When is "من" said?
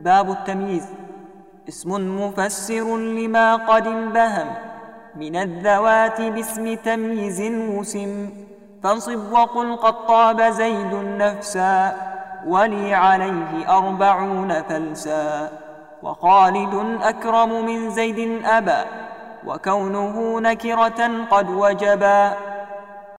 5.16-5.36, 17.66-17.90